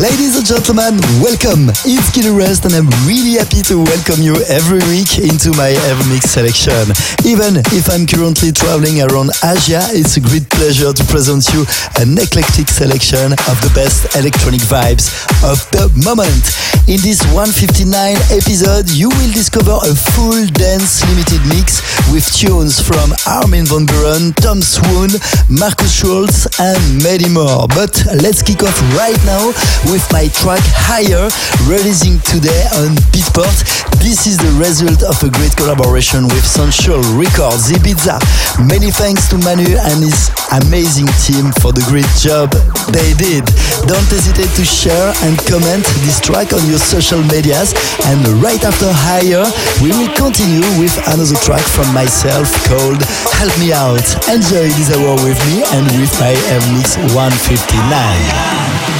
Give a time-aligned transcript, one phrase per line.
[0.00, 1.68] Ladies and gentlemen, welcome.
[1.84, 6.24] It's Gil Everest and I'm really happy to welcome you every week into my Evermix
[6.24, 6.88] selection.
[7.28, 11.68] Even if I'm currently traveling around Asia, it's a great pleasure to present you
[12.00, 15.12] an eclectic selection of the best electronic vibes
[15.44, 16.48] of the moment.
[16.88, 17.92] In this 159
[18.32, 24.32] episode, you will discover a full dance limited mix with tunes from Armin van Buuren,
[24.40, 25.12] Tom Swoon,
[25.52, 27.68] Markus Schulz, and many more.
[27.68, 27.92] But
[28.24, 29.52] let's kick off right now
[29.90, 31.26] with my track Higher,
[31.66, 33.58] releasing today on Beatport.
[33.98, 38.22] This is the result of a great collaboration with Central Records Ibiza.
[38.70, 40.30] Many thanks to Manu and his
[40.62, 42.54] amazing team for the great job
[42.94, 43.42] they did.
[43.90, 47.74] Don't hesitate to share and comment this track on your social medias.
[48.06, 49.42] And right after Higher,
[49.82, 53.02] we will continue with another track from myself called
[53.34, 54.06] Help Me Out.
[54.30, 58.99] Enjoy this hour with me and with my MX 159.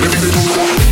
[0.00, 0.91] Mix.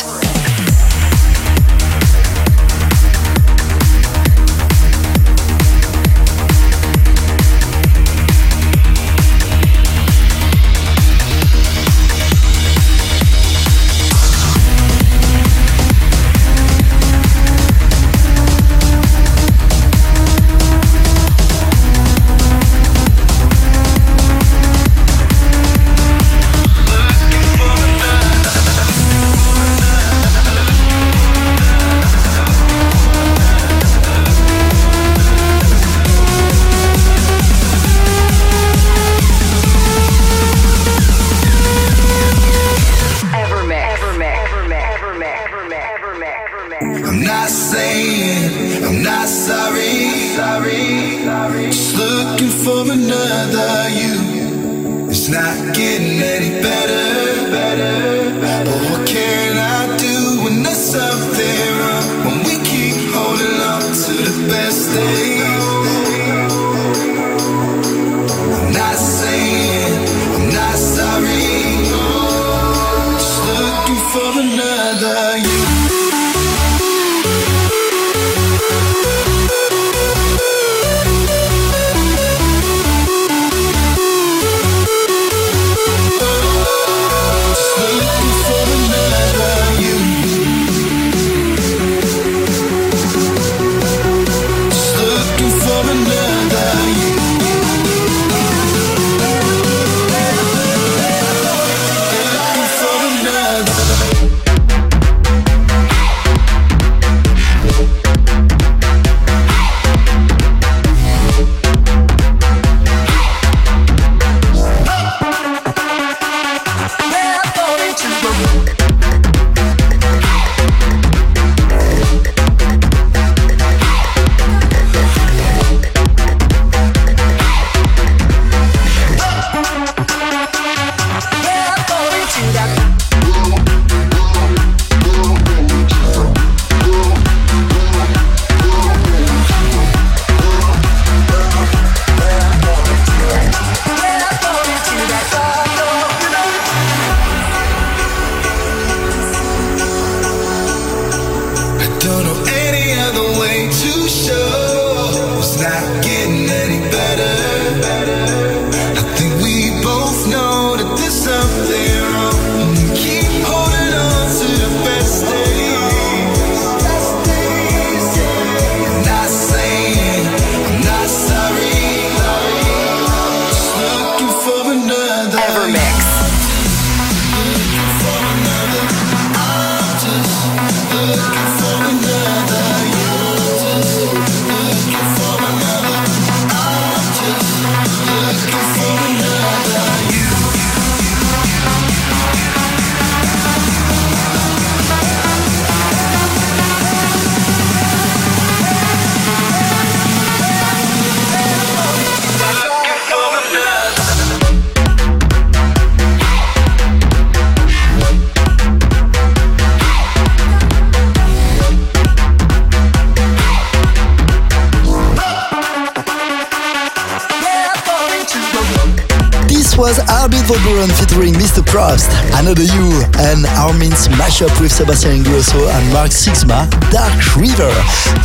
[220.67, 221.65] Armin featuring Mr.
[221.65, 222.05] Probz,
[222.41, 222.89] Another You,
[223.29, 227.69] and Armin's mashup with Sebastian Ingrosso and Mark Sixma, Dark River.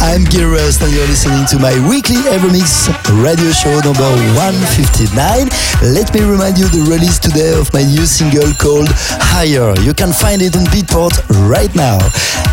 [0.00, 2.88] I'm Gil Everest and you're listening to my weekly Evermix
[3.20, 4.08] radio show number
[4.40, 5.12] 159.
[5.92, 8.88] Let me remind you the release today of my new single called
[9.36, 9.76] Higher.
[9.84, 11.12] You can find it on Beatport
[11.44, 12.00] right now.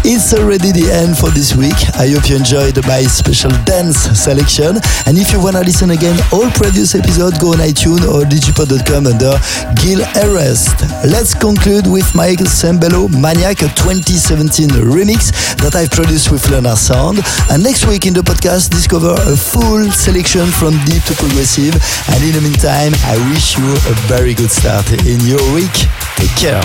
[0.03, 1.79] It's already the end for this week.
[1.95, 4.83] I hope you enjoyed my special dance selection.
[5.07, 9.39] And if you wanna listen again, all previous episodes go on iTunes or digipod.com under
[9.79, 10.83] Gil Everest.
[11.07, 17.19] Let's conclude with Michael Sembello Maniac, 2017 remix that I've produced with Leonard Sound.
[17.51, 21.75] And next week in the podcast, discover a full selection from deep to progressive.
[22.09, 25.73] And in the meantime, I wish you a very good start in your week.
[26.17, 26.63] Take care.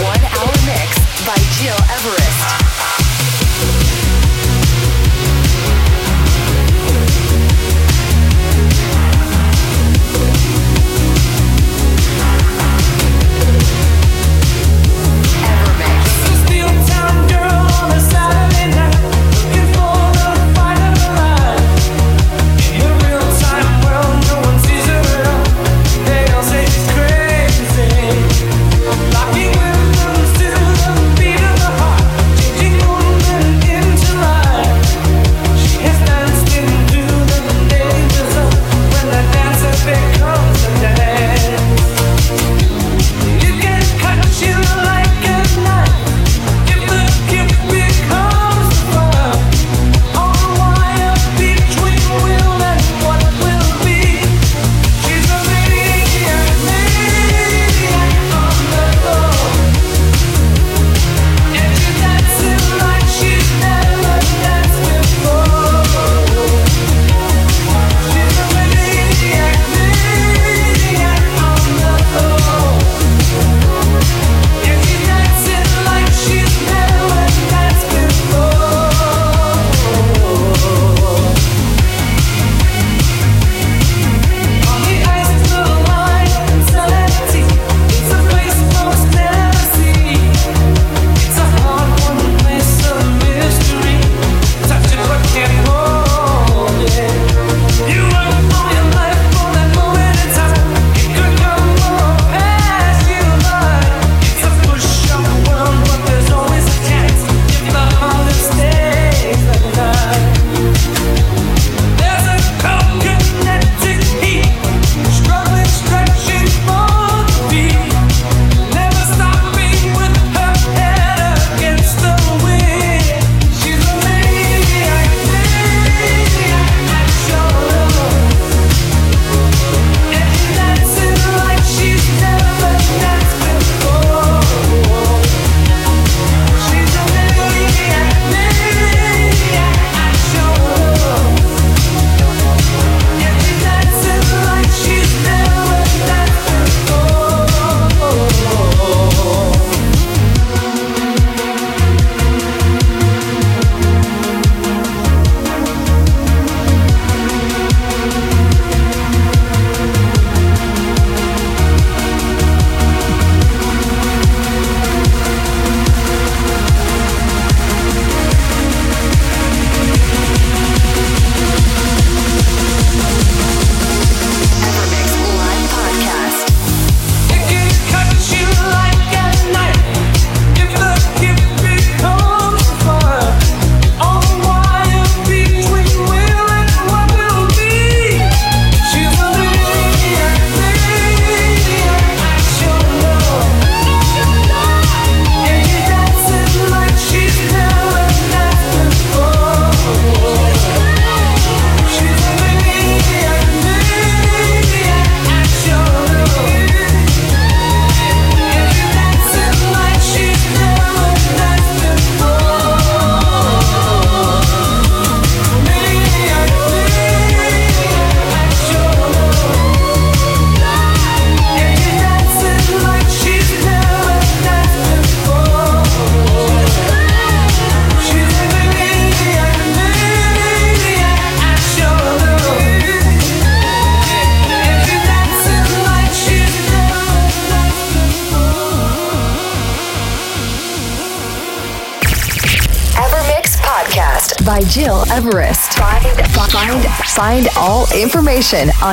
[0.00, 0.96] One hour mix
[1.28, 2.73] by Gil Everest.